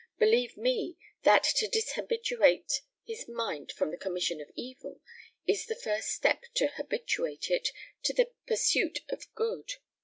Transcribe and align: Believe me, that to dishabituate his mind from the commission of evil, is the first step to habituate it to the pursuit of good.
Believe 0.17 0.57
me, 0.57 0.97
that 1.21 1.43
to 1.43 1.67
dishabituate 1.67 2.81
his 3.05 3.27
mind 3.27 3.71
from 3.71 3.91
the 3.91 3.97
commission 3.99 4.41
of 4.41 4.49
evil, 4.55 4.99
is 5.45 5.67
the 5.67 5.75
first 5.75 6.07
step 6.07 6.45
to 6.55 6.69
habituate 6.69 7.51
it 7.51 7.69
to 8.05 8.11
the 8.11 8.31
pursuit 8.47 9.01
of 9.09 9.27
good. 9.35 9.73